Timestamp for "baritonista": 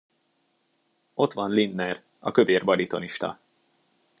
2.63-3.39